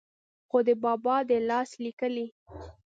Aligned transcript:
خو 0.49 0.57
دَبابا 0.67 1.15
دَلاس 1.29 1.69
ليکلې 1.83 2.27